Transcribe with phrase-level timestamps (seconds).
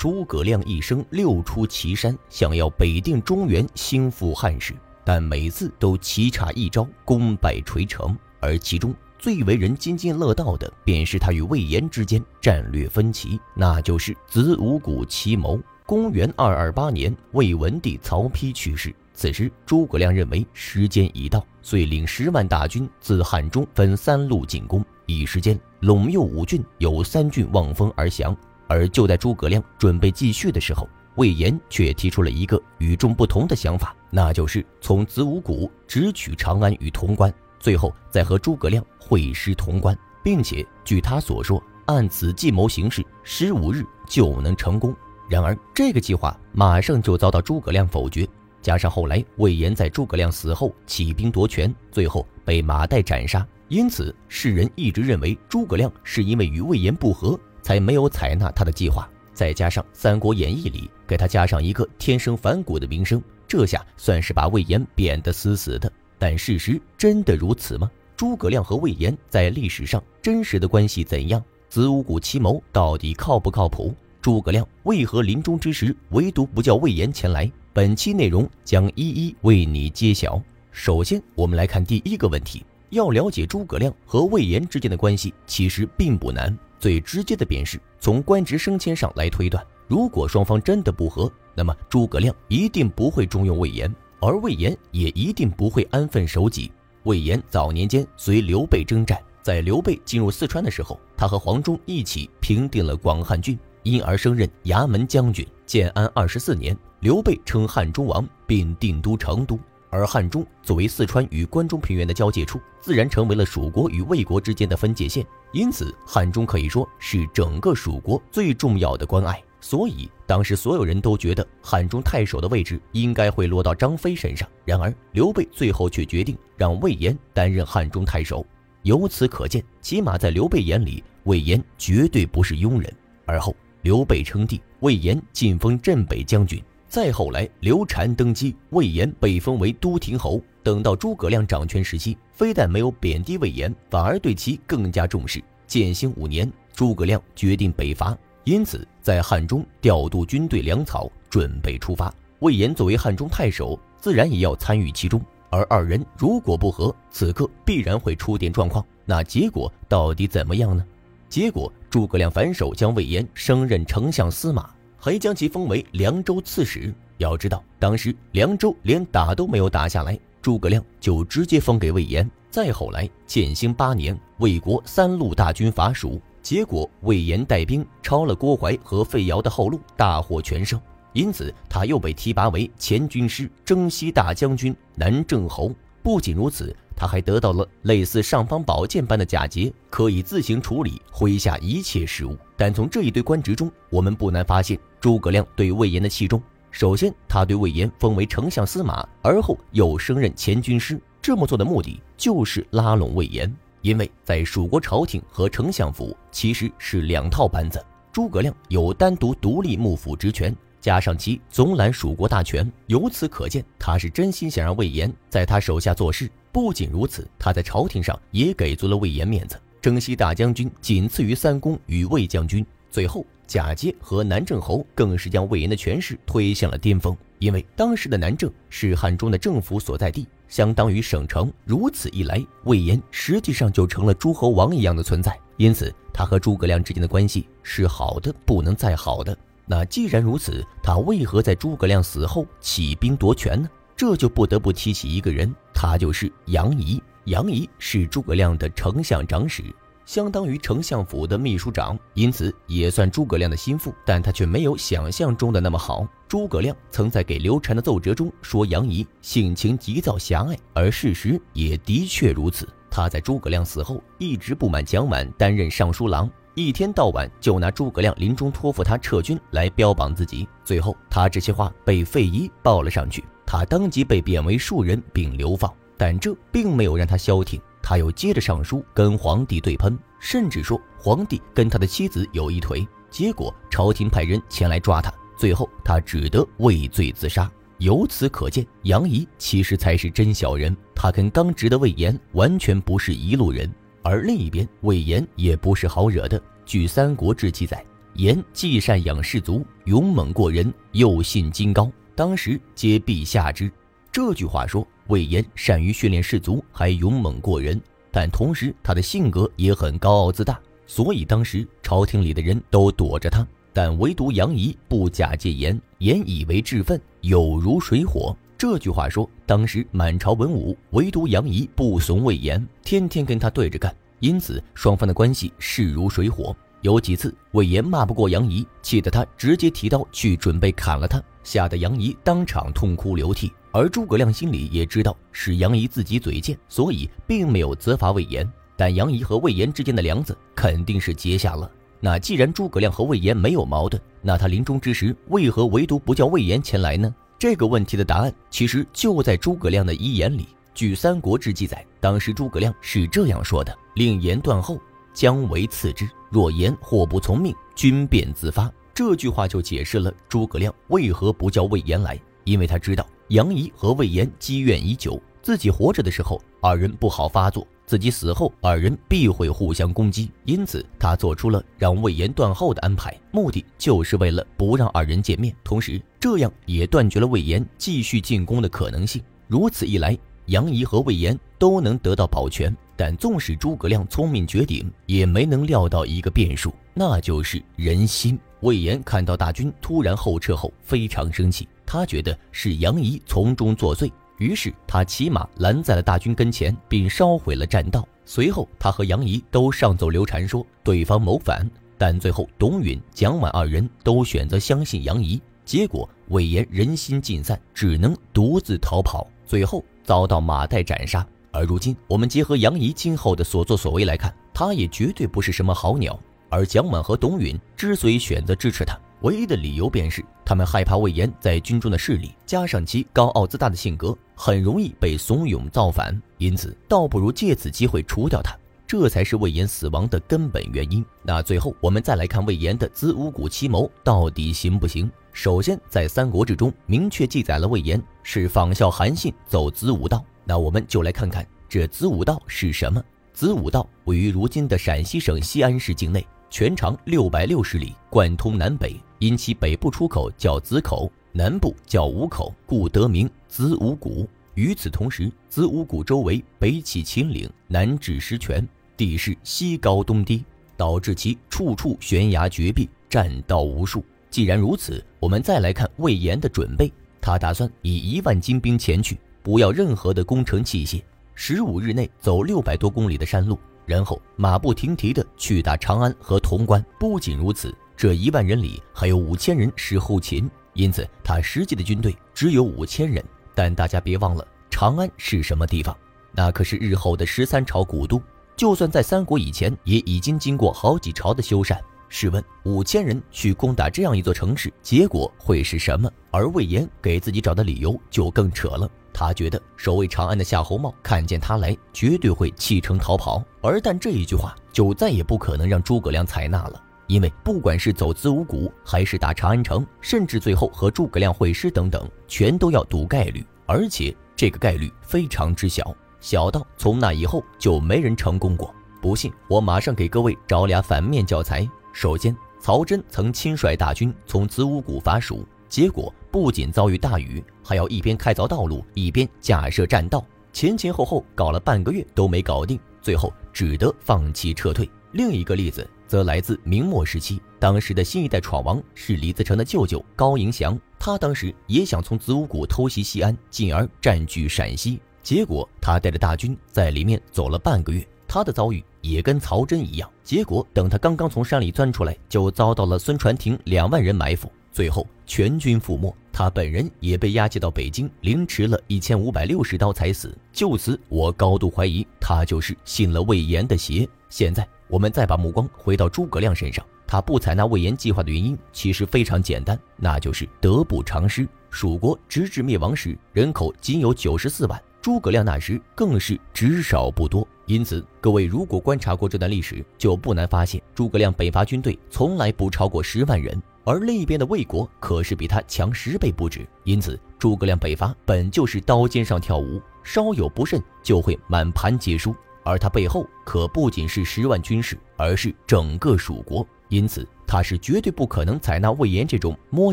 [0.00, 8.16] 诸葛亮一生六出祁山，想要北定中原，兴复汉室，但每次都棋差一招，功败垂成。
[8.40, 15.60] 而其中最为人津津乐道的，便是他与魏延之间战略分歧，那就是子午谷奇谋。
[15.84, 18.94] 公元二二八年，魏文帝曹丕去世。
[19.12, 24.82] 此时，诸葛亮认为时间已到，遂领十万大军自汉中分三路进攻。
[25.04, 28.34] 一时间，陇右五郡有三郡望风而降。
[28.70, 44.94] 而就在诸葛亮准备继续的时候，魏延却提出了一个与众不同的想法，那就是从子午谷直取长安与潼关，最后再和诸葛亮会师潼关，并且据他所说，按此计谋行事，十五日就能成功。
[45.28, 48.24] 然而，这个计划马上就遭到诸葛亮否决。
[48.62, 59.08] 加上后来魏延在诸葛亮死后起兵夺权，最后被马岱斩杀，因此世人一直认为诸葛亮是因为与魏延不和，才没有采纳他的计划。
[59.32, 65.90] 再加上《三国演义》里给他加上一个天生反骨的名声，这下算是把魏延贬得死死的。
[66.18, 67.90] 但事实真的如此吗？
[68.16, 71.42] 诸葛亮和魏延在历史上真实的关系怎样？
[71.70, 73.94] 子午谷奇谋到底靠不靠谱？
[74.20, 77.50] 诸葛亮为何临终之时唯独不叫魏延前来？
[77.72, 80.42] 本期内容将一一为你揭晓。
[80.70, 86.56] 首先，我们来看第一个问题：要了解诸葛亮和魏延之间的关系，其实并不难。
[86.78, 89.64] 最直接的便是从官职升迁上来推断。
[89.86, 96.70] 如果双方真的不和，那么诸葛亮一定不会重用魏延，而魏延也一定不会安分守己。
[97.04, 105.46] 魏延早年间随刘备征战，在刘备进入四川的时候，他和黄忠一起平定了广汉郡，因而升任衙门将军。
[105.66, 106.76] 建安二十四年。
[107.00, 109.58] 刘备称汉中王，并定都成都，
[109.90, 115.26] 而汉中作为四川与关中平原的交界处，自然成为了蜀国与魏国之间的分界线。
[115.52, 119.42] 因此，汉中可以说是整个蜀国最重要的关隘。
[119.60, 124.48] 所以，当时所有人都觉得汉中太守的位置应该会落到张飞身上。
[124.64, 128.46] 然而，刘备最后却决定让魏延担任汉中太守。
[128.84, 132.90] 由此可见，起码在刘备眼里，魏延绝对不是庸人。
[133.26, 136.62] 而后，刘备称帝，魏延晋封镇北将军。
[136.90, 140.42] 再后来，刘禅登基，魏延被封为都亭侯。
[140.60, 145.40] 等到诸葛亮掌权时期，非但没有贬低魏延，反而对其更加重视。
[145.68, 152.12] 建兴五年，诸葛亮决定北伐，因此在汉中调度军队粮草，准备出发。
[152.40, 155.22] 魏延作为汉中太守，自然也要参与其中。
[155.48, 158.84] 而二人如果不和，此刻必然会出点状况。
[159.04, 160.84] 那结果到底怎么样呢？
[161.28, 164.68] 结果，诸葛亮反手将魏延升任丞相司马。
[165.00, 166.94] 还将其封为凉州刺史。
[167.16, 172.30] 要知道，当时凉州连打都没有打下来，诸葛亮就直接封给魏延。
[172.50, 180.80] 再后来，建兴八年，魏国三路大军伐蜀，结果魏延带兵抄了郭淮和费尧的后路，大获全胜。
[181.12, 185.72] 因此，他又被提拔为前军师、征西大将军、南郑侯。
[186.02, 186.76] 不仅如此。
[186.96, 192.36] 他还得到了类似尚方宝剑般的假节，可以自行处理麾下一切事务。
[192.60, 196.42] 但从这一堆官职中，我们不难发现诸葛亮对魏延的器重。
[196.70, 203.50] 首先，他对魏延封为丞相司马，而后又升任前军师，这么做的目的就是拉拢魏延。
[203.80, 207.82] 因为在蜀国朝廷和丞相府其实是两套班子，
[208.12, 210.54] 诸葛亮有单独独立幕府职权。
[210.82, 216.30] 加上其总揽蜀国大权，由此可见，他是真心想让魏延在他手下做事。
[216.52, 222.64] 不仅如此，他在朝廷上也给足了魏延面子，征西大将军仅次于三公与魏将军。
[222.90, 227.16] 最后，贾阶和南郑侯更是将魏延的权势推向了巅峰。
[227.38, 231.50] 因为当时的南郑是汉中的政府所在地，相当于省城。
[231.64, 235.38] 如此一来，魏延实际上就成了诸侯王一样的存在。
[235.56, 239.36] 因此，他和诸葛亮之间的关系是好的不能再好的。
[239.64, 243.68] 那既然如此，他为何在诸葛亮死后起兵夺权呢？
[243.96, 247.02] 这就不得不提起一个人，他就是杨仪。
[247.24, 249.62] 杨仪是诸葛亮的丞相长史，
[250.04, 253.94] 相当于丞相府的秘书长，因此也算诸葛亮的心腹。
[254.04, 256.06] 但他却没有想象中的那么好。
[256.26, 262.68] 诸葛亮曾在给刘禅的奏折中说杨仪性情急躁狭隘，而事实也的确如此。
[262.90, 266.28] 他在诸葛亮死后一直不满蒋琬担任尚书郎。
[266.54, 275.72] 一天到晚就拿诸葛亮临终托付他撤军来标榜自己，最后他这些话被费祎报了上去，他当即被贬为庶人并流放。
[276.00, 282.88] 但这并没有让他消停，他又接着上书跟皇帝对喷，甚至说皇帝跟他的妻子有一腿。
[283.10, 287.52] 结果朝廷派人前来抓他，最后他只得畏罪自杀。
[287.76, 293.70] 由此可见，杨仪其实才是真小人，他跟刚直的魏延完全不是一路人。
[294.02, 296.42] 而另一边，魏延也不是好惹的。
[296.64, 303.70] 据《三国志》记载，严既善养士卒，勇猛过人，又信金高，当时皆陛下之。
[304.12, 307.80] 这句话说魏延善于训练士卒，还勇猛过人，
[308.10, 313.46] 但同时他的性格也很高傲自大，所以当时朝廷里的人都躲着他。
[313.72, 318.36] 但唯独杨仪不假借言，言以为质愤，有如水火。
[318.58, 326.54] 这句话说，当时满朝文武唯独杨仪不怂魏延，天天跟他对着干，因此双方的关系势如水火。
[326.80, 333.52] 有几次魏延骂不过杨仪，气得他直接提刀去准备砍了他，吓得杨仪当场痛哭流涕。
[333.72, 338.50] 而诸葛亮心里也知道是杨仪自己嘴贱，所以并没有责罚魏延。
[338.76, 341.70] 但杨仪和魏延之间的梁子肯定是结下了。
[342.00, 347.14] 那既然诸葛亮和魏延没有矛盾，那他临终之时为何唯独不叫魏延前来呢？
[347.38, 350.48] 这个问题的答案其实就在诸葛亮的遗言里。
[350.74, 354.80] 据《三国志》记载，当时诸葛亮是这样说的：“令言断后，
[355.12, 356.08] 将为次之。
[356.30, 376.02] 若言或不从命，君便自发。”这句话就解释了诸葛亮为何不叫魏延来，因为他知道杨仪和魏延积怨已久，自己活着的时候二人不好发作，自己死后二人必会互相攻击，因此他做出了让魏延断后的安排，目的就是为了不让二人见面，同时。
[376.18, 379.22] 这样也断绝了魏延继续进攻的可能性。
[379.46, 382.76] 如此一来，杨仪和魏延都能得到保全。
[382.96, 388.38] 但纵使诸葛亮聪明绝顶，也没能料到一个变数，那就是人心。
[388.60, 394.08] 魏延看到大军突然后撤后，非常生气，他觉得是杨仪从中作祟，
[394.38, 398.06] 于是他骑马拦在了大军跟前，并烧毁了栈道。
[398.24, 405.42] 随后，他和杨仪都上奏刘禅说对方谋反，但最后董允、蒋琬二人都选择相信杨仪。
[405.64, 411.26] 结果魏延人心尽散，只能独自逃跑，最后遭到马岱斩杀。
[411.50, 416.16] 而如今，我们结合杨仪今后的所作所为来看，他也绝对不是什么好鸟。
[416.50, 428.56] 而蒋琬和董允之所以选择支持他，唯一的理由便是他们害怕魏延在军中的势力，加上其高傲自大的性格，很容易被怂恿造反，因此倒不如借此机会除掉他。
[428.86, 431.04] 这才是魏延死亡的根本原因。
[431.22, 435.08] 那最后，我们再来看魏延的子午谷奇谋到底行不行？
[435.32, 440.24] 首先，在《三国志》中明确记载了魏延是仿效韩信走子午道。
[440.44, 443.00] 那我们就来看看这子午道是什么。
[443.32, 449.00] 子午道位于如今的陕西省西安市境内，全长六百六十里，贯通南北。
[449.20, 454.28] 因其北部出口叫子口，南部叫午口，故得名子午谷。
[454.54, 458.66] 与此同时，子午谷周围北起秦岭，南至石泉。
[458.96, 460.44] 地势西高东低，
[460.76, 464.04] 导致其处处悬崖绝壁，栈道无数。
[464.28, 466.92] 既然如此，我们再来看魏延的准备。
[467.20, 471.00] 他打算以一万精兵前去，不要任何的工程器械，
[471.34, 473.58] 十五日内走六百多公里的山路，
[473.90, 476.80] 然后马不停蹄地去打长安和潼关。
[476.96, 483.20] 不仅如此，这一万人里还有五千人是后勤，因此他实际的军队只有五千人。
[483.52, 485.96] 但大家别忘了，长安是什么地方？
[486.30, 488.22] 那可是日后的十三朝古都。
[488.56, 491.76] 就算在三国以前，也已经经过好几朝的修缮。
[492.08, 496.08] 试问，五千人去攻打这样一座城市，结果会是什么？
[496.30, 498.88] 而魏延给自己找的理由就更扯了。
[499.12, 503.42] 他觉得守卫长安的夏侯茂看见他来，绝对会弃城逃跑。
[503.60, 515.94] 而但这一句话就再也不可能让诸葛亮采纳了，因为不管是走子午谷，还是打长安城，甚至最后和诸葛亮会师等等，全都要赌概率，而且这个概率非常之小。
[516.20, 518.74] 小到从那以后就没人成功过。
[519.00, 521.66] 不信，我马上给各位找俩反面教材。
[521.92, 530.22] 首先，曹真曾亲率大军从子午谷伐蜀，结果不仅遭遇大雨，还要一边开凿道路，一边架设栈道，
[530.52, 534.90] 前前后后搞了半个月都没搞定，最后只得放弃撤退。
[535.12, 545.00] 另一个例子则来自明末时期，当时的新一代闯王是李自成的舅舅高迎祥，他当时也想从子午谷偷袭西安，进而占据陕西。
[545.22, 550.10] 结果他带着大军在里面走了半个月，他的遭遇也跟曹真一样。
[550.24, 556.10] 结果等他刚刚从山里钻出来，就遭到了孙传庭两万人埋伏，最后全军覆没。
[556.32, 560.34] 他本人也被押解到北京，凌迟了一千五百六十刀才死。
[560.54, 564.08] 就此，我高度怀疑他就是信了魏延的邪。
[564.30, 571.46] 现在我们再把目光回到诸葛亮身上，他不采纳魏延计划的原因其实非常简单，那就是得不偿失。
[571.68, 574.82] 蜀国直至灭亡时，人口仅有九十四万。
[575.02, 586.66] 诸葛亮那时更是只少不多，因此各位如果观察过这段历史，就不难发现，诸葛亮北伐军队从来不超过十万人，而另一边的魏国可是比他强十倍不止。
[586.84, 592.34] 因此，诸葛亮北伐本就是刀尖上跳舞，稍有不慎就会满盘皆输。
[592.62, 597.26] 而他背后可不仅是十万军士，而是整个蜀国，因此。
[597.46, 599.92] 他是绝对不可能采纳魏延这种摸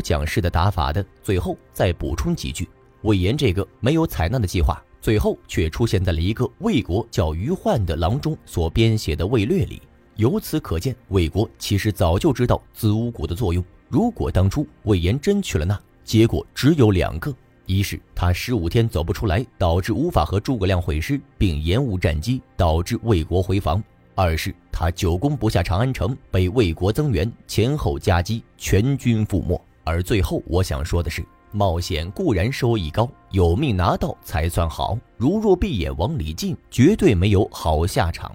[0.00, 1.04] 奖式的打法的。
[1.24, 2.68] 最后再补充几句，
[3.02, 9.82] 魏延这个没有采纳的计划，最后却出现在了一个魏国叫于焕的郎中所编写的魏略里。
[10.14, 13.64] 由此可见，魏国其实早就知道子午谷的作用。
[13.88, 17.34] 如果当初魏延真去了那，结果只有两个：
[17.66, 23.82] 一是他十五天走不出来，导致无法和诸葛亮会师，并延误战机，导致魏国回防。
[24.14, 29.60] 二是他久攻不下长安城，被魏国增援前后夹击，全军覆没。
[29.84, 34.98] 而最后我想说的是，冒险固然收益高，有命拿到才算好。
[35.16, 38.34] 如若闭眼往里进，绝对没有好下场。